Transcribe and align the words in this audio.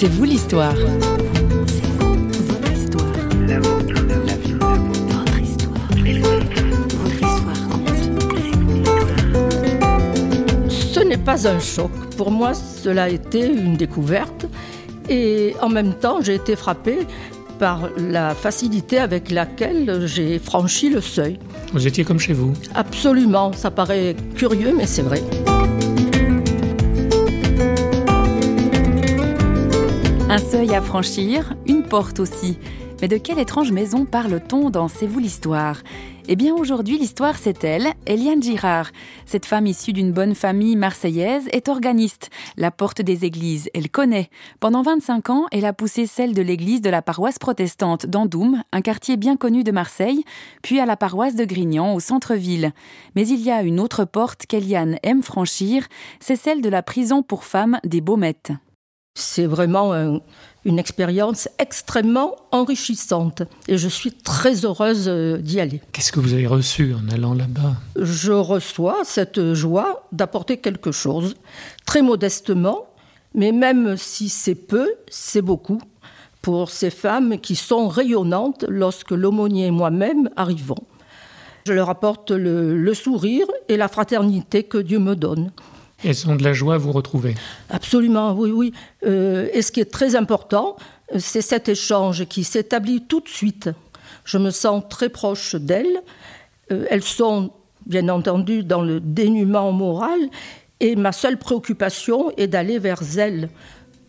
C'est 0.00 0.06
vous 0.06 0.22
l'histoire. 0.22 0.76
Ce 10.68 11.00
n'est 11.00 11.16
pas 11.16 11.48
un 11.48 11.58
choc. 11.58 11.90
Pour 12.16 12.30
moi, 12.30 12.54
cela 12.54 13.04
a 13.04 13.08
été 13.08 13.44
une 13.44 13.76
découverte. 13.76 14.46
Et 15.08 15.56
en 15.60 15.68
même 15.68 15.94
temps, 15.94 16.20
j'ai 16.22 16.36
été 16.36 16.54
frappée 16.54 17.00
par 17.58 17.90
la 17.96 18.36
facilité 18.36 18.98
avec 18.98 19.32
laquelle 19.32 20.06
j'ai 20.06 20.38
franchi 20.38 20.90
le 20.90 21.00
seuil. 21.00 21.40
Vous 21.72 21.88
étiez 21.88 22.04
comme 22.04 22.20
chez 22.20 22.34
vous 22.34 22.52
Absolument, 22.76 23.52
ça 23.52 23.72
paraît 23.72 24.14
curieux, 24.36 24.72
mais 24.76 24.86
c'est 24.86 25.02
vrai. 25.02 25.22
Un 30.38 30.50
seuil 30.50 30.72
à 30.72 30.80
franchir, 30.80 31.56
une 31.66 31.82
porte 31.82 32.20
aussi. 32.20 32.58
Mais 33.00 33.08
de 33.08 33.16
quelle 33.16 33.40
étrange 33.40 33.72
maison 33.72 34.04
parle-t-on 34.04 34.70
dans 34.70 34.86
C'est 34.86 35.08
vous 35.08 35.18
l'histoire? 35.18 35.78
Eh 36.28 36.36
bien 36.36 36.54
aujourd'hui 36.54 36.96
l'histoire 36.96 37.36
c'est 37.36 37.64
elle, 37.64 37.88
Eliane 38.06 38.40
Girard. 38.40 38.90
Cette 39.26 39.46
femme 39.46 39.66
issue 39.66 39.92
d'une 39.92 40.12
bonne 40.12 40.36
famille 40.36 40.76
marseillaise 40.76 41.48
est 41.50 41.68
organiste. 41.68 42.30
La 42.56 42.70
porte 42.70 43.02
des 43.02 43.24
églises, 43.24 43.68
elle 43.74 43.90
connaît. 43.90 44.30
Pendant 44.60 44.82
25 44.82 45.28
ans, 45.30 45.46
elle 45.50 45.64
a 45.64 45.72
poussé 45.72 46.06
celle 46.06 46.34
de 46.34 46.42
l'église 46.42 46.82
de 46.82 46.90
la 46.90 47.02
paroisse 47.02 47.40
protestante 47.40 48.06
d'Andoum, 48.06 48.62
un 48.70 48.80
quartier 48.80 49.16
bien 49.16 49.36
connu 49.36 49.64
de 49.64 49.72
Marseille, 49.72 50.22
puis 50.62 50.78
à 50.78 50.86
la 50.86 50.96
paroisse 50.96 51.34
de 51.34 51.46
Grignan 51.46 51.94
au 51.94 51.98
centre-ville. 51.98 52.70
Mais 53.16 53.26
il 53.26 53.40
y 53.40 53.50
a 53.50 53.62
une 53.62 53.80
autre 53.80 54.04
porte 54.04 54.46
qu'Eliane 54.46 54.98
aime 55.02 55.24
franchir, 55.24 55.88
c'est 56.20 56.36
celle 56.36 56.62
de 56.62 56.68
la 56.68 56.84
prison 56.84 57.24
pour 57.24 57.42
femmes 57.42 57.80
des 57.82 58.00
Baumettes. 58.00 58.52
C'est 59.18 59.46
vraiment 59.46 59.92
un, 59.92 60.20
une 60.64 60.78
expérience 60.78 61.48
extrêmement 61.58 62.36
enrichissante 62.52 63.42
et 63.66 63.76
je 63.76 63.88
suis 63.88 64.12
très 64.12 64.64
heureuse 64.64 65.06
euh, 65.08 65.38
d'y 65.38 65.58
aller. 65.60 65.80
Qu'est-ce 65.92 66.12
que 66.12 66.20
vous 66.20 66.34
avez 66.34 66.46
reçu 66.46 66.94
en 66.94 67.12
allant 67.12 67.34
là-bas? 67.34 67.74
Je 67.96 68.32
reçois 68.32 68.98
cette 69.04 69.54
joie 69.54 70.06
d'apporter 70.12 70.58
quelque 70.58 70.92
chose, 70.92 71.34
très 71.84 72.00
modestement, 72.00 72.86
mais 73.34 73.50
même 73.50 73.96
si 73.96 74.28
c'est 74.28 74.54
peu, 74.54 74.88
c'est 75.08 75.42
beaucoup 75.42 75.80
pour 76.40 76.70
ces 76.70 76.90
femmes 76.90 77.38
qui 77.38 77.56
sont 77.56 77.88
rayonnantes 77.88 78.64
lorsque 78.68 79.10
l'aumônier 79.10 79.66
et 79.66 79.70
moi-même 79.72 80.30
arrivons. 80.36 80.84
Je 81.66 81.72
leur 81.72 81.90
apporte 81.90 82.30
le, 82.30 82.78
le 82.78 82.94
sourire 82.94 83.46
et 83.68 83.76
la 83.76 83.88
fraternité 83.88 84.62
que 84.62 84.78
Dieu 84.78 85.00
me 85.00 85.16
donne. 85.16 85.50
Elles 86.04 86.28
ont 86.28 86.36
de 86.36 86.44
la 86.44 86.52
joie 86.52 86.74
à 86.74 86.78
vous 86.78 86.92
retrouver. 86.92 87.34
Absolument, 87.70 88.32
oui, 88.32 88.50
oui. 88.50 88.72
Euh, 89.04 89.48
et 89.52 89.62
ce 89.62 89.72
qui 89.72 89.80
est 89.80 89.90
très 89.90 90.14
important, 90.14 90.76
c'est 91.16 91.42
cet 91.42 91.68
échange 91.68 92.26
qui 92.26 92.44
s'établit 92.44 93.02
tout 93.02 93.20
de 93.20 93.28
suite. 93.28 93.70
Je 94.24 94.38
me 94.38 94.50
sens 94.50 94.84
très 94.88 95.08
proche 95.08 95.54
d'elles. 95.56 96.02
Euh, 96.70 96.86
elles 96.90 97.02
sont, 97.02 97.50
bien 97.86 98.08
entendu, 98.08 98.62
dans 98.62 98.82
le 98.82 99.00
dénuement 99.00 99.72
moral. 99.72 100.20
Et 100.80 100.94
ma 100.94 101.12
seule 101.12 101.38
préoccupation 101.38 102.30
est 102.36 102.46
d'aller 102.46 102.78
vers 102.78 103.02
elles, 103.18 103.48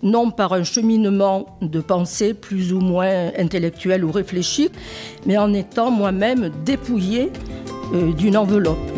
non 0.03 0.29
par 0.29 0.53
un 0.53 0.63
cheminement 0.63 1.57
de 1.61 1.79
pensée 1.79 2.35
plus 2.35 2.73
ou 2.73 2.79
moins 2.79 3.31
intellectuel 3.37 4.05
ou 4.05 4.11
réfléchi, 4.11 4.69
mais 5.25 5.37
en 5.37 5.53
étant 5.53 5.89
moi-même 5.89 6.51
dépouillée 6.63 7.31
euh, 7.93 8.13
d'une 8.13 8.37
enveloppe. 8.37 8.88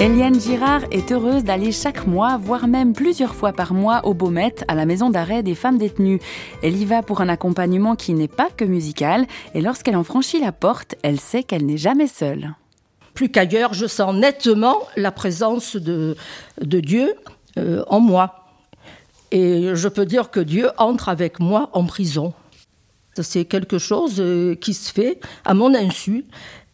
Eliane 0.00 0.40
Girard 0.40 0.82
est 0.92 1.10
heureuse 1.10 1.42
d'aller 1.42 1.72
chaque 1.72 2.06
mois, 2.06 2.36
voire 2.36 2.68
même 2.68 2.92
plusieurs 2.92 3.34
fois 3.34 3.52
par 3.52 3.74
mois 3.74 4.06
au 4.06 4.14
Baumette, 4.14 4.64
à 4.68 4.76
la 4.76 4.86
maison 4.86 5.10
d'arrêt 5.10 5.42
des 5.42 5.56
femmes 5.56 5.76
détenues. 5.76 6.20
Elle 6.62 6.76
y 6.76 6.84
va 6.84 7.02
pour 7.02 7.20
un 7.20 7.28
accompagnement 7.28 7.96
qui 7.96 8.14
n'est 8.14 8.28
pas 8.28 8.48
que 8.56 8.64
musical, 8.64 9.26
et 9.54 9.60
lorsqu'elle 9.60 9.96
en 9.96 10.04
franchit 10.04 10.40
la 10.40 10.52
porte, 10.52 10.94
elle 11.02 11.18
sait 11.18 11.42
qu'elle 11.42 11.66
n'est 11.66 11.78
jamais 11.78 12.06
seule. 12.06 12.54
Plus 13.14 13.28
qu'ailleurs, 13.28 13.74
je 13.74 13.86
sens 13.86 14.14
nettement 14.14 14.76
la 14.94 15.10
présence 15.10 15.74
de, 15.74 16.16
de 16.60 16.78
Dieu 16.78 17.14
euh, 17.58 17.82
en 17.88 17.98
moi. 17.98 18.46
Et 19.32 19.74
je 19.74 19.88
peux 19.88 20.06
dire 20.06 20.30
que 20.30 20.38
Dieu 20.38 20.70
entre 20.78 21.08
avec 21.08 21.40
moi 21.40 21.70
en 21.72 21.84
prison. 21.84 22.34
C'est 23.20 23.46
quelque 23.46 23.78
chose 23.78 24.20
euh, 24.20 24.54
qui 24.54 24.74
se 24.74 24.92
fait 24.92 25.18
à 25.44 25.54
mon 25.54 25.74
insu. 25.74 26.24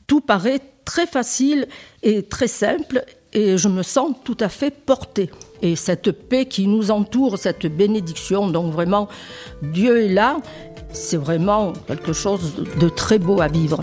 Tout 0.06 0.20
paraît 0.20 0.60
très 0.84 1.06
facile 1.06 1.66
et 2.02 2.22
très 2.22 2.48
simple 2.48 3.04
et 3.32 3.58
je 3.58 3.68
me 3.68 3.82
sens 3.82 4.12
tout 4.24 4.36
à 4.40 4.48
fait 4.48 4.70
portée. 4.70 5.30
Et 5.60 5.76
cette 5.76 6.12
paix 6.12 6.46
qui 6.46 6.66
nous 6.66 6.90
entoure, 6.90 7.38
cette 7.38 7.66
bénédiction, 7.66 8.48
donc 8.48 8.72
vraiment 8.72 9.08
Dieu 9.62 10.04
est 10.04 10.12
là, 10.12 10.38
c'est 10.92 11.16
vraiment 11.16 11.72
quelque 11.86 12.12
chose 12.12 12.54
de 12.80 12.88
très 12.88 13.18
beau 13.18 13.40
à 13.40 13.48
vivre. 13.48 13.82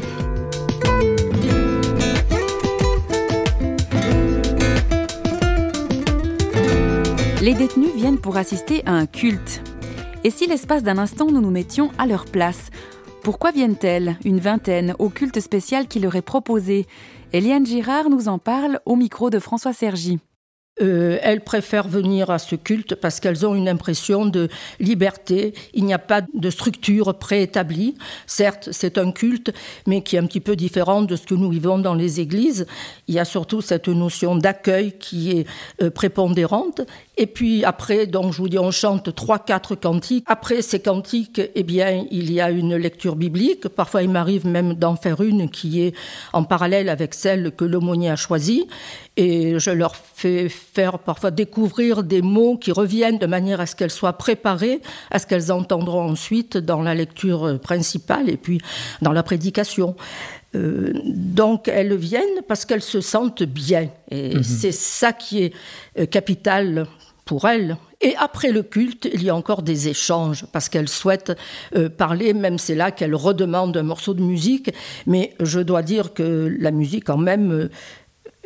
Les 7.41 7.55
détenus 7.55 7.95
viennent 7.95 8.19
pour 8.19 8.37
assister 8.37 8.83
à 8.85 8.91
un 8.91 9.07
culte. 9.07 9.61
Et 10.23 10.29
si 10.29 10.45
l'espace 10.45 10.83
d'un 10.83 10.99
instant 10.99 11.25
nous 11.25 11.41
nous 11.41 11.49
mettions 11.49 11.89
à 11.97 12.05
leur 12.05 12.25
place 12.25 12.69
pourquoi 13.23 13.51
viennent-elles, 13.51 14.17
une 14.25 14.39
vingtaine, 14.39 14.95
au 14.99 15.09
culte 15.09 15.39
spécial 15.39 15.87
qui 15.87 15.99
leur 15.99 16.15
est 16.15 16.21
proposé? 16.21 16.87
Eliane 17.33 17.65
Girard 17.65 18.09
nous 18.09 18.27
en 18.27 18.39
parle 18.39 18.79
au 18.85 18.95
micro 18.95 19.29
de 19.29 19.39
François 19.39 19.73
Sergi. 19.73 20.19
Euh, 20.81 21.19
elles 21.21 21.41
préfèrent 21.41 21.89
venir 21.89 22.29
à 22.29 22.39
ce 22.39 22.55
culte 22.55 22.95
parce 22.95 23.19
qu'elles 23.19 23.45
ont 23.45 23.55
une 23.55 23.67
impression 23.67 24.25
de 24.25 24.47
liberté. 24.79 25.53
Il 25.73 25.83
n'y 25.83 25.93
a 25.93 25.99
pas 25.99 26.21
de 26.33 26.49
structure 26.49 27.13
préétablie. 27.19 27.95
Certes, 28.25 28.69
c'est 28.71 28.97
un 28.97 29.11
culte, 29.11 29.53
mais 29.85 30.01
qui 30.01 30.15
est 30.15 30.19
un 30.19 30.25
petit 30.25 30.39
peu 30.39 30.55
différent 30.55 31.01
de 31.01 31.17
ce 31.17 31.27
que 31.27 31.35
nous 31.35 31.49
vivons 31.49 31.77
dans 31.77 31.93
les 31.93 32.21
églises. 32.21 32.65
Il 33.07 33.15
y 33.15 33.19
a 33.19 33.25
surtout 33.25 33.61
cette 33.61 33.89
notion 33.89 34.35
d'accueil 34.35 34.93
qui 34.97 35.31
est 35.31 35.47
euh, 35.81 35.89
prépondérante. 35.89 36.81
Et 37.17 37.27
puis 37.27 37.65
après, 37.65 38.07
donc 38.07 38.31
je 38.31 38.37
vous 38.37 38.49
dis, 38.49 38.57
on 38.57 38.71
chante 38.71 39.13
trois, 39.13 39.39
quatre 39.39 39.75
cantiques. 39.75 40.23
Après 40.27 40.61
ces 40.61 40.79
cantiques, 40.79 41.41
eh 41.53 41.63
bien, 41.63 42.05
il 42.09 42.31
y 42.31 42.39
a 42.39 42.49
une 42.49 42.75
lecture 42.75 43.17
biblique. 43.17 43.67
Parfois, 43.67 44.03
il 44.03 44.09
m'arrive 44.09 44.47
même 44.47 44.73
d'en 44.73 44.95
faire 44.95 45.21
une 45.21 45.49
qui 45.49 45.81
est 45.81 45.93
en 46.31 46.43
parallèle 46.43 46.87
avec 46.89 47.13
celle 47.13 47.51
que 47.51 47.65
l'aumônier 47.65 48.09
a 48.09 48.15
choisie. 48.15 48.67
Et 49.17 49.59
je 49.59 49.69
leur 49.69 49.95
fais 49.95 50.49
faire 50.73 50.99
parfois 50.99 51.31
découvrir 51.31 52.03
des 52.03 52.21
mots 52.21 52.57
qui 52.57 52.71
reviennent 52.71 53.17
de 53.17 53.25
manière 53.25 53.59
à 53.59 53.65
ce 53.65 53.75
qu'elles 53.75 53.91
soient 53.91 54.13
préparées, 54.13 54.81
à 55.09 55.19
ce 55.19 55.27
qu'elles 55.27 55.51
entendront 55.51 56.11
ensuite 56.11 56.57
dans 56.57 56.81
la 56.81 56.95
lecture 56.95 57.59
principale 57.59 58.29
et 58.29 58.37
puis 58.37 58.61
dans 59.01 59.11
la 59.11 59.23
prédication. 59.23 59.95
Euh, 60.55 60.91
donc 61.05 61.67
elles 61.69 61.95
viennent 61.95 62.41
parce 62.47 62.65
qu'elles 62.65 62.81
se 62.81 63.01
sentent 63.01 63.43
bien. 63.43 63.89
Et 64.09 64.35
mmh. 64.35 64.43
c'est 64.43 64.73
ça 64.73 65.13
qui 65.13 65.43
est 65.43 65.53
euh, 65.97 66.05
capital 66.05 66.87
pour 67.25 67.47
elles. 67.47 67.77
Et 68.01 68.15
après 68.17 68.51
le 68.51 68.63
culte, 68.63 69.07
il 69.13 69.23
y 69.23 69.29
a 69.29 69.35
encore 69.35 69.61
des 69.61 69.87
échanges, 69.87 70.45
parce 70.51 70.69
qu'elles 70.69 70.89
souhaitent 70.89 71.37
euh, 71.75 71.87
parler, 71.87 72.33
même 72.33 72.57
c'est 72.57 72.75
là 72.75 72.91
qu'elles 72.91 73.15
redemandent 73.15 73.77
un 73.77 73.83
morceau 73.83 74.13
de 74.13 74.21
musique. 74.21 74.73
Mais 75.05 75.35
je 75.39 75.59
dois 75.59 75.83
dire 75.83 76.13
que 76.13 76.53
la 76.59 76.71
musique, 76.71 77.05
quand 77.05 77.17
même, 77.17 77.69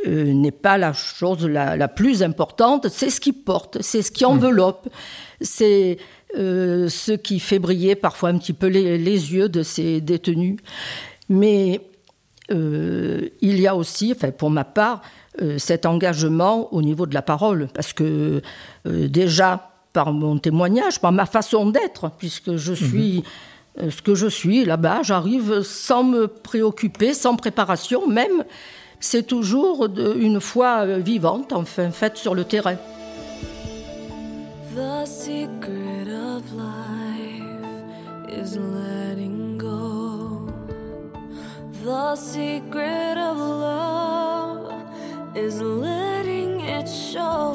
euh, 0.06 0.34
n'est 0.34 0.52
pas 0.52 0.78
la 0.78 0.94
chose 0.94 1.46
la, 1.46 1.76
la 1.76 1.88
plus 1.88 2.24
importante. 2.24 2.88
C'est 2.90 3.10
ce 3.10 3.20
qui 3.20 3.34
porte, 3.34 3.82
c'est 3.82 4.02
ce 4.02 4.12
qui 4.12 4.26
enveloppe, 4.26 4.88
c'est 5.42 5.98
euh, 6.38 6.90
ce 6.90 7.12
qui 7.12 7.40
fait 7.40 7.60
briller 7.60 7.96
parfois 7.96 8.30
un 8.30 8.38
petit 8.38 8.54
peu 8.54 8.68
les, 8.68 8.98
les 8.98 9.34
yeux 9.34 9.50
de 9.50 9.64
ces 9.64 10.02
détenus. 10.02 10.60
Mais 11.30 11.82
euh, 12.52 13.30
il 13.42 13.60
y 13.60 13.68
a 13.68 13.76
aussi, 13.76 14.14
enfin, 14.16 14.32
pour 14.32 14.50
ma 14.50 14.64
part, 14.64 15.02
cet 15.58 15.86
engagement 15.86 16.74
au 16.74 16.82
niveau 16.82 17.06
de 17.06 17.14
la 17.14 17.22
parole, 17.22 17.68
parce 17.74 17.92
que 17.92 18.42
déjà 18.86 19.70
par 19.92 20.14
mon 20.14 20.38
témoignage, 20.38 21.02
par 21.02 21.12
ma 21.12 21.26
façon 21.26 21.70
d'être, 21.72 22.10
puisque 22.18 22.56
je 22.56 22.74
suis 22.74 23.24
mmh. 23.78 23.90
ce 23.90 24.02
que 24.02 24.16
je 24.16 24.28
suis 24.28 24.64
là-bas, 24.64 25.02
j'arrive 25.04 25.62
sans 25.62 26.06
me 26.06 26.28
préoccuper, 26.28 27.14
sans 27.14 27.36
préparation 27.36 28.08
même, 28.08 28.46
c'est 29.06 29.24
toujours 29.24 29.88
de, 29.88 30.16
une 30.18 30.42
foi 30.42 30.86
vivante, 30.98 31.54
enfin 31.54 31.92
faite 31.92 32.18
sur 32.18 32.34
le 32.34 32.44
terrain. 32.44 32.76
The 34.76 35.06
secret 35.06 36.08
of 36.10 36.44
life 36.54 37.44
is 38.28 38.58
letting 38.58 39.58
go. 39.58 40.48
The 41.84 42.16
secret 42.16 43.18
of 43.18 43.38
love 43.38 44.74
is 45.36 45.62
letting 45.62 46.60
it 46.62 46.90
show. 46.90 47.55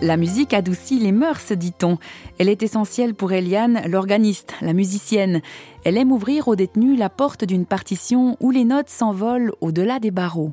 La 0.00 0.16
musique 0.16 0.54
adoucit 0.54 1.00
les 1.00 1.10
mœurs, 1.10 1.52
dit-on. 1.52 1.98
Elle 2.38 2.48
est 2.48 2.62
essentielle 2.62 3.14
pour 3.14 3.32
Eliane, 3.32 3.82
l'organiste, 3.88 4.54
la 4.60 4.72
musicienne. 4.72 5.42
Elle 5.84 5.96
aime 5.96 6.12
ouvrir 6.12 6.46
aux 6.46 6.54
détenus 6.54 6.96
la 6.96 7.10
porte 7.10 7.44
d'une 7.44 7.66
partition 7.66 8.36
où 8.38 8.52
les 8.52 8.64
notes 8.64 8.90
s'envolent 8.90 9.52
au-delà 9.60 9.98
des 9.98 10.12
barreaux. 10.12 10.52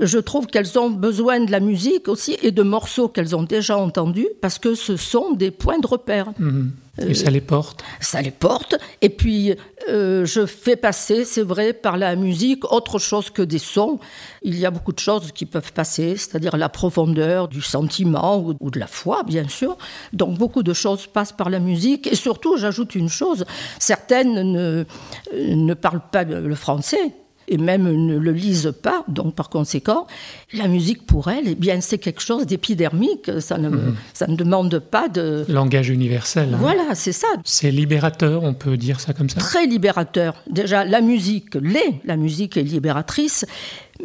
Je 0.00 0.18
trouve 0.18 0.46
qu'elles 0.46 0.78
ont 0.78 0.90
besoin 0.90 1.40
de 1.40 1.50
la 1.50 1.60
musique 1.60 2.08
aussi 2.08 2.38
et 2.42 2.52
de 2.52 2.62
morceaux 2.62 3.08
qu'elles 3.08 3.36
ont 3.36 3.42
déjà 3.42 3.76
entendus 3.76 4.28
parce 4.40 4.58
que 4.58 4.74
ce 4.74 4.96
sont 4.96 5.32
des 5.32 5.50
points 5.50 5.78
de 5.78 5.86
repère. 5.86 6.32
Mhm. 6.38 6.72
Et 6.98 7.14
ça 7.14 7.30
les 7.30 7.40
porte? 7.40 7.82
Ça 8.00 8.22
les 8.22 8.30
porte. 8.30 8.76
Et 9.02 9.08
puis, 9.08 9.54
euh, 9.88 10.24
je 10.24 10.46
fais 10.46 10.76
passer, 10.76 11.24
c'est 11.24 11.42
vrai, 11.42 11.72
par 11.72 11.96
la 11.96 12.14
musique 12.14 12.70
autre 12.72 12.98
chose 12.98 13.30
que 13.30 13.42
des 13.42 13.58
sons. 13.58 13.98
Il 14.42 14.58
y 14.58 14.64
a 14.64 14.70
beaucoup 14.70 14.92
de 14.92 15.00
choses 15.00 15.32
qui 15.32 15.44
peuvent 15.44 15.72
passer, 15.72 16.16
c'est-à-dire 16.16 16.56
la 16.56 16.68
profondeur 16.68 17.48
du 17.48 17.62
sentiment 17.62 18.38
ou, 18.38 18.54
ou, 18.60 18.70
de 18.70 18.78
la 18.78 18.86
foi, 18.86 19.24
bien 19.24 19.48
sûr. 19.48 19.76
Donc, 20.12 20.38
beaucoup 20.38 20.62
de 20.62 20.72
choses 20.72 21.06
passent 21.06 21.32
par 21.32 21.50
la 21.50 21.58
musique. 21.58 22.06
Et 22.06 22.14
surtout, 22.14 22.56
j'ajoute 22.56 22.94
une 22.94 23.08
chose, 23.08 23.44
certaines 23.78 24.52
ne, 24.52 24.84
ne 25.36 25.74
parlent 25.74 26.08
pas 26.12 26.24
le 26.24 26.54
français 26.54 27.12
et 27.48 27.58
même 27.58 27.90
ne 27.90 28.16
le 28.16 28.32
lisent 28.32 28.74
pas. 28.82 29.04
Donc, 29.08 29.34
par 29.34 29.48
conséquent, 29.48 30.06
la 30.52 30.68
musique 30.68 31.06
pour 31.06 31.28
elle, 31.28 31.48
eh 31.48 31.54
bien, 31.54 31.80
c'est 31.80 31.98
quelque 31.98 32.22
chose 32.22 32.46
d'épidermique. 32.46 33.30
Ça 33.40 33.58
ne, 33.58 33.68
mmh. 33.68 33.96
ça 34.12 34.26
ne 34.26 34.36
demande 34.36 34.78
pas 34.78 35.08
de 35.08 35.44
langage 35.48 35.88
universel. 35.88 36.54
Hein. 36.54 36.58
Voilà, 36.60 36.94
c'est 36.94 37.12
ça. 37.12 37.28
C'est 37.44 37.70
libérateur, 37.70 38.42
on 38.42 38.54
peut 38.54 38.76
dire 38.76 39.00
ça 39.00 39.12
comme 39.12 39.28
ça? 39.28 39.40
Très 39.40 39.66
libérateur. 39.66 40.34
Déjà, 40.50 40.84
la 40.84 41.00
musique 41.00 41.54
l'est. 41.54 42.00
La 42.04 42.16
musique 42.16 42.56
est 42.56 42.62
libératrice. 42.62 43.46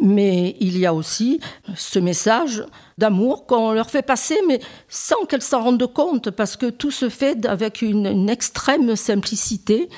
Mais 0.00 0.56
il 0.60 0.78
y 0.78 0.86
a 0.86 0.94
aussi 0.94 1.40
ce 1.74 1.98
message 1.98 2.64
d'amour 2.96 3.46
qu'on 3.46 3.72
leur 3.72 3.90
fait 3.90 4.02
passer, 4.02 4.38
mais 4.46 4.60
sans 4.88 5.24
qu'elles 5.28 5.42
s'en 5.42 5.64
rendent 5.64 5.92
compte, 5.92 6.30
parce 6.30 6.56
que 6.56 6.70
tout 6.70 6.92
se 6.92 7.08
fait 7.08 7.44
avec 7.44 7.82
une, 7.82 8.06
une 8.06 8.30
extrême 8.30 8.94
simplicité. 8.94 9.88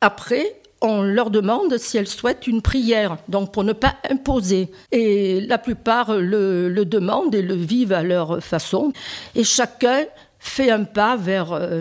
Après, 0.00 0.61
on 0.82 1.02
leur 1.02 1.30
demande 1.30 1.78
si 1.78 1.96
elles 1.96 2.08
souhaitent 2.08 2.46
une 2.46 2.60
prière, 2.60 3.16
donc 3.28 3.52
pour 3.52 3.64
ne 3.64 3.72
pas 3.72 3.94
imposer. 4.10 4.70
Et 4.90 5.40
la 5.40 5.58
plupart 5.58 6.16
le, 6.16 6.68
le 6.68 6.84
demandent 6.84 7.34
et 7.34 7.42
le 7.42 7.54
vivent 7.54 7.92
à 7.92 8.02
leur 8.02 8.42
façon. 8.42 8.92
Et 9.34 9.44
chacun 9.44 10.04
fait 10.38 10.70
un 10.70 10.84
pas 10.84 11.16
vers, 11.16 11.52
euh, 11.52 11.80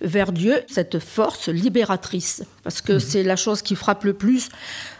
vers 0.00 0.32
Dieu, 0.32 0.62
cette 0.66 0.98
force 0.98 1.48
libératrice. 1.48 2.42
Parce 2.64 2.80
que 2.80 2.94
mmh. 2.94 3.00
c'est 3.00 3.22
la 3.22 3.36
chose 3.36 3.60
qui 3.60 3.76
frappe 3.76 4.04
le 4.04 4.14
plus. 4.14 4.48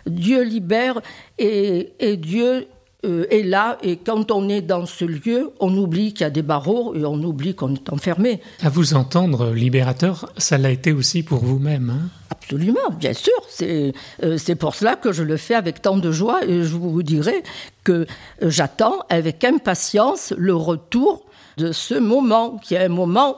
Dieu 0.07 0.43
libère 0.43 1.00
et, 1.38 1.95
et 1.99 2.17
Dieu 2.17 2.69
euh, 3.05 3.26
est 3.31 3.45
là 3.45 3.78
et 3.81 3.97
quand 3.97 4.33
on 4.33 4.49
est 4.49 4.61
dans 4.61 4.85
ce 4.85 5.05
lieu, 5.05 5.52
on 5.61 5.76
oublie 5.76 6.12
qu'il 6.12 6.23
y 6.23 6.25
a 6.25 6.31
des 6.31 6.43
barreaux 6.43 6.97
et 6.97 7.05
on 7.05 7.23
oublie 7.23 7.55
qu'on 7.55 7.73
est 7.75 7.93
enfermé. 7.93 8.40
À 8.61 8.71
vous 8.71 8.95
entendre, 8.95 9.52
libérateur, 9.52 10.28
ça 10.37 10.59
l'a 10.59 10.71
été 10.71 10.90
aussi 10.90 11.23
pour 11.23 11.45
vous-même. 11.45 11.90
Hein 11.90 12.09
Absolument, 12.31 12.90
bien 12.99 13.12
sûr. 13.12 13.33
C'est 13.49 13.93
euh, 14.25 14.55
pour 14.59 14.75
cela 14.75 14.97
que 14.97 15.12
je 15.12 15.23
le 15.23 15.37
fais 15.37 15.55
avec 15.55 15.81
tant 15.81 15.97
de 15.97 16.11
joie 16.11 16.45
et 16.45 16.64
je 16.64 16.75
vous 16.75 17.02
dirai 17.05 17.45
que 17.85 18.07
j'attends 18.43 18.99
avec 19.11 19.45
impatience 19.45 20.35
le 20.37 20.57
retour 20.57 21.25
de 21.57 21.71
ce 21.71 21.95
moment, 21.95 22.57
qui 22.59 22.75
est 22.75 22.85
un 22.85 22.88
moment 22.88 23.37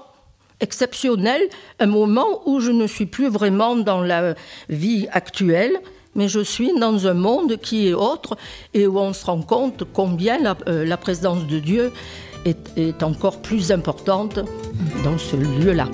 exceptionnel, 0.61 1.43
un 1.81 1.87
moment 1.87 2.43
où 2.47 2.61
je 2.61 2.71
ne 2.71 2.87
suis 2.87 3.07
plus 3.07 3.29
vraiment 3.29 3.77
dans 3.77 4.01
la 4.01 4.35
vie 4.69 5.07
actuelle, 5.13 5.81
mais 6.15 6.29
je 6.29 6.41
suis 6.41 6.73
dans 6.79 7.07
un 7.07 7.15
monde 7.15 7.57
qui 7.57 7.89
est 7.89 7.95
autre 7.95 8.37
et 8.75 8.87
où 8.87 8.99
on 8.99 9.13
se 9.13 9.25
rend 9.25 9.43
compte 9.43 9.85
combien 9.93 10.39
la, 10.39 10.57
euh, 10.69 10.85
la 10.85 10.97
présence 10.97 11.47
de 11.47 11.59
Dieu 11.59 11.93
est, 12.45 12.77
est 12.77 13.03
encore 13.03 13.41
plus 13.43 13.73
importante 13.73 14.41
dans 15.05 15.19
ce 15.19 15.37
lieu-là. 15.37 15.89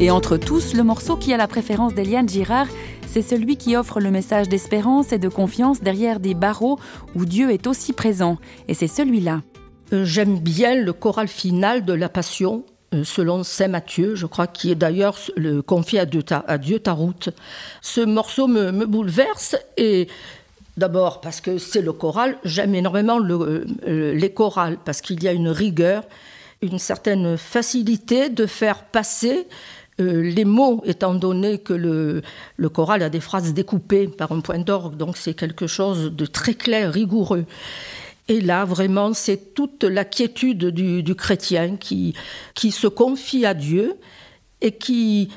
Et 0.00 0.12
entre 0.12 0.36
tous, 0.36 0.74
le 0.74 0.84
morceau 0.84 1.16
qui 1.16 1.34
a 1.34 1.36
la 1.36 1.48
préférence 1.48 1.92
d'Eliane 1.92 2.28
Girard, 2.28 2.68
c'est 3.08 3.22
celui 3.22 3.56
qui 3.56 3.74
offre 3.76 4.00
le 4.00 4.12
message 4.12 4.48
d'espérance 4.48 5.12
et 5.12 5.18
de 5.18 5.28
confiance 5.28 5.80
derrière 5.80 6.20
des 6.20 6.34
barreaux 6.34 6.78
où 7.16 7.24
Dieu 7.24 7.50
est 7.50 7.66
aussi 7.66 7.92
présent. 7.92 8.38
Et 8.68 8.74
c'est 8.74 8.86
celui-là. 8.86 9.42
Euh, 9.92 10.04
j'aime 10.04 10.38
bien 10.38 10.76
le 10.76 10.92
choral 10.92 11.26
final 11.26 11.84
de 11.84 11.94
la 11.94 12.08
Passion, 12.08 12.64
selon 13.04 13.42
Saint 13.42 13.68
Matthieu, 13.68 14.14
je 14.14 14.26
crois, 14.26 14.46
qui 14.46 14.70
est 14.70 14.74
d'ailleurs 14.74 15.18
le 15.36 15.60
confié 15.62 16.00
à 16.00 16.06
Dieu 16.06 16.22
à 16.30 16.58
ta 16.78 16.92
route. 16.92 17.30
Ce 17.82 18.00
morceau 18.00 18.46
me, 18.46 18.72
me 18.72 18.86
bouleverse 18.86 19.56
et 19.76 20.08
D'abord 20.78 21.20
parce 21.20 21.40
que 21.40 21.58
c'est 21.58 21.82
le 21.82 21.92
choral, 21.92 22.38
j'aime 22.44 22.72
énormément 22.72 23.18
le, 23.18 23.66
euh, 23.88 24.14
les 24.14 24.30
chorales 24.30 24.78
parce 24.84 25.00
qu'il 25.00 25.20
y 25.24 25.26
a 25.26 25.32
une 25.32 25.48
rigueur, 25.48 26.04
une 26.62 26.78
certaine 26.78 27.36
facilité 27.36 28.28
de 28.28 28.46
faire 28.46 28.84
passer 28.84 29.48
euh, 30.00 30.22
les 30.22 30.44
mots, 30.44 30.80
étant 30.86 31.14
donné 31.14 31.58
que 31.58 31.72
le, 31.72 32.22
le, 32.56 32.68
choral 32.68 33.02
a 33.02 33.08
des 33.08 33.18
phrases 33.18 33.52
découpées 33.54 34.06
par 34.06 34.30
un 34.30 34.38
point 34.38 34.60
d'orgue, 34.60 34.96
donc 34.96 35.16
c'est 35.16 35.34
quelque 35.34 35.66
chose 35.66 36.12
de 36.12 36.26
très 36.26 36.54
clair, 36.54 36.92
rigoureux. 36.92 37.44
Et 38.28 38.40
là, 38.40 38.64
vraiment, 38.64 39.14
c'est 39.14 39.54
toute 39.54 39.84
la 39.84 40.04
quiétude 40.04 40.66
du, 40.66 41.02
du 41.02 41.14
chrétien 41.14 41.76
qui, 41.76 42.14
qui 42.54 42.70
se 42.70 42.86
confie 42.86 43.46
à 43.46 43.54
Dieu 43.54 43.94
et 44.60 44.72
qui 44.72 45.30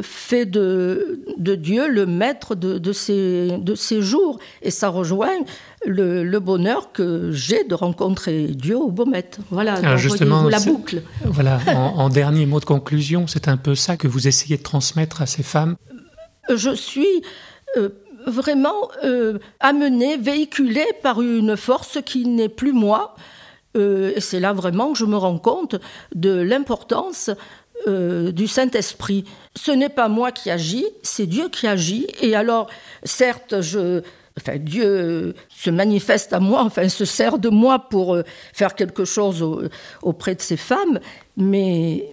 fait 0.00 0.46
de, 0.46 1.20
de, 1.36 1.54
Dieu 1.54 1.88
le 1.88 2.06
maître 2.06 2.54
de, 2.54 2.78
de, 2.78 2.92
ses, 2.92 3.58
de 3.58 3.74
ses 3.74 4.00
jours. 4.00 4.38
Et 4.62 4.70
ça 4.70 4.88
rejoint 4.88 5.36
le, 5.84 6.24
le 6.24 6.40
bonheur 6.40 6.92
que 6.92 7.30
j'ai 7.32 7.64
de 7.64 7.74
rencontrer 7.74 8.46
Dieu 8.46 8.76
au 8.76 8.90
Beaumet. 8.90 9.30
Voilà, 9.50 9.74
Alors 9.74 9.98
justement, 9.98 10.48
la 10.48 10.60
boucle. 10.60 11.02
Voilà, 11.24 11.60
en, 11.68 11.98
en, 11.98 12.08
dernier 12.08 12.46
mot 12.46 12.60
de 12.60 12.64
conclusion, 12.64 13.26
c'est 13.26 13.48
un 13.48 13.56
peu 13.56 13.74
ça 13.74 13.96
que 13.96 14.08
vous 14.08 14.26
essayez 14.26 14.56
de 14.56 14.62
transmettre 14.62 15.20
à 15.20 15.26
ces 15.26 15.42
femmes? 15.42 15.76
Je 16.54 16.74
suis 16.74 17.22
euh, 17.76 17.90
vraiment 18.26 18.88
euh, 19.04 19.38
amenée, 19.60 20.16
véhiculée 20.16 20.86
par 21.02 21.22
une 21.22 21.56
force 21.56 21.98
qui 22.04 22.26
n'est 22.26 22.48
plus 22.48 22.72
moi. 22.72 23.14
Euh, 23.76 24.12
et 24.14 24.20
c'est 24.20 24.40
là 24.40 24.52
vraiment 24.52 24.92
que 24.92 24.98
je 24.98 25.04
me 25.04 25.16
rends 25.16 25.38
compte 25.38 25.76
de 26.14 26.30
l'importance 26.30 27.30
euh, 27.88 28.30
du 28.30 28.46
Saint-Esprit. 28.46 29.24
Ce 29.56 29.72
n'est 29.72 29.88
pas 29.88 30.08
moi 30.08 30.30
qui 30.30 30.50
agis, 30.50 30.86
c'est 31.02 31.26
Dieu 31.26 31.48
qui 31.48 31.66
agit. 31.66 32.06
Et 32.20 32.36
alors, 32.36 32.68
certes, 33.02 33.60
je, 33.60 34.02
enfin, 34.38 34.58
Dieu 34.58 35.34
se 35.48 35.70
manifeste 35.70 36.32
à 36.32 36.40
moi, 36.40 36.62
enfin, 36.62 36.88
se 36.88 37.04
sert 37.04 37.38
de 37.38 37.48
moi 37.48 37.78
pour 37.78 38.14
euh, 38.14 38.24
faire 38.52 38.74
quelque 38.74 39.04
chose 39.04 39.42
au, 39.42 39.62
auprès 40.02 40.34
de 40.34 40.42
ces 40.42 40.56
femmes, 40.56 41.00
mais 41.36 42.10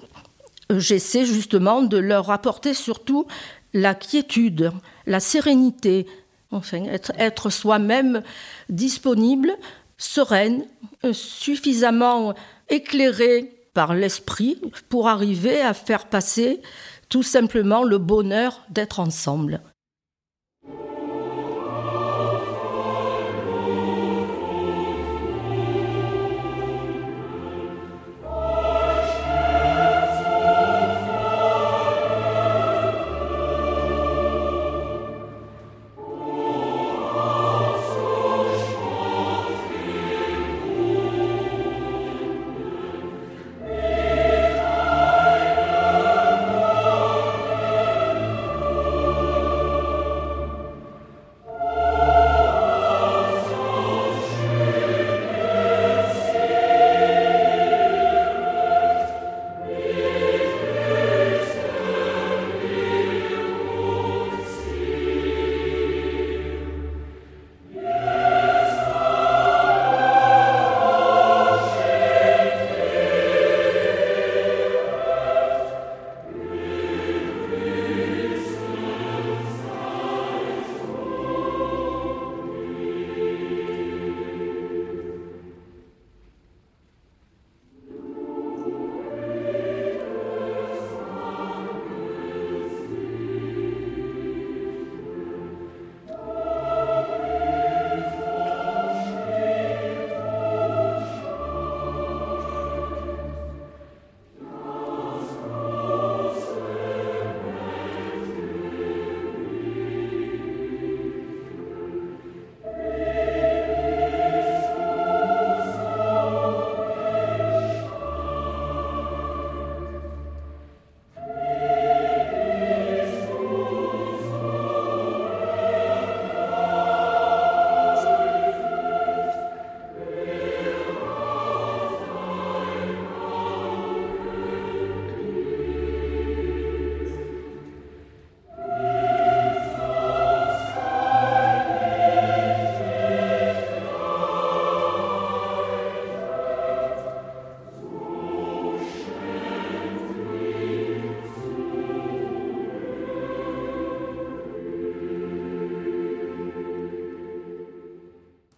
j'essaie 0.76 1.26
justement 1.26 1.82
de 1.82 1.98
leur 1.98 2.32
apporter 2.32 2.74
surtout 2.74 3.28
la 3.74 3.96
quiétude, 3.96 4.72
la 5.06 5.20
sérénité, 5.20 6.08
enfin, 6.52 6.84
être, 6.86 7.12
être 7.18 7.50
soi-même 7.50 8.22
disponible, 8.70 9.56
sereine, 9.98 10.66
suffisamment 11.12 12.34
éclairée 12.70 13.54
par 13.74 13.94
l'esprit 13.94 14.60
pour 14.90 15.08
arriver 15.08 15.62
à 15.62 15.74
faire 15.74 16.08
passer 16.08 16.62
tout 17.10 17.24
simplement 17.24 17.84
le 17.84 17.98
bonheur 17.98 18.62
d'être 18.70 19.00
ensemble. 19.00 19.62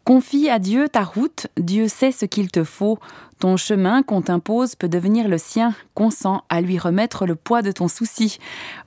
Confie 0.03 0.49
à 0.49 0.57
Dieu 0.57 0.89
ta 0.89 1.03
route, 1.03 1.45
Dieu 1.57 1.87
sait 1.87 2.11
ce 2.11 2.25
qu'il 2.25 2.49
te 2.49 2.63
faut. 2.63 2.97
Ton 3.39 3.55
chemin 3.55 4.01
qu'on 4.03 4.21
t'impose 4.21 4.75
peut 4.75 4.89
devenir 4.89 5.27
le 5.27 5.37
sien, 5.37 5.73
consent 5.95 6.43
à 6.49 6.61
lui 6.61 6.79
remettre 6.79 7.25
le 7.25 7.35
poids 7.35 7.61
de 7.61 7.71
ton 7.71 7.87
souci. 7.87 8.39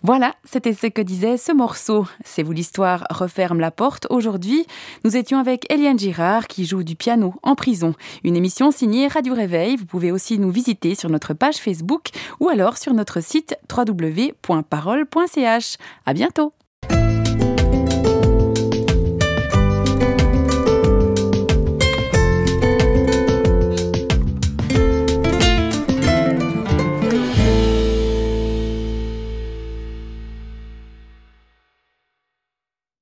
Voilà, 0.03 0.35
c'était 0.45 0.73
ce 0.73 0.89
que 0.89 1.03
disait 1.03 1.37
ce 1.37 1.53
morceau. 1.53 2.07
C'est 2.25 2.43
vous 2.43 2.53
l'histoire 2.53 3.05
referme 3.11 3.61
la 3.61 3.71
porte. 3.71 4.07
Aujourd'hui, 4.11 4.67
nous 5.05 5.17
étions 5.17 5.39
avec 5.39 5.73
Eliane 5.73 5.99
Girard 5.99 6.49
qui 6.49 6.67
joue 6.67 6.83
du 6.83 6.97
piano 6.97 7.35
en 7.43 7.55
prison. 7.55 7.95
Une 8.23 8.37
émission 8.37 8.71
signée 8.71 9.09
Radio 9.09 9.35
Réveil. 9.35 9.77
Vous 9.77 9.87
pouvez 9.87 10.13
aussi 10.13 10.39
nous 10.39 10.51
visiter 10.51 10.95
sur 10.95 11.11
notre 11.11 11.35
page 11.35 11.57
Facebook 11.57 12.09
ou 12.41 12.49
alors 12.49 12.77
sur 12.77 12.93
notre 12.93 13.21
site 13.21 13.57
www.parole.ch. 13.77 15.77
À 16.07 16.13
bientôt. 16.13 16.53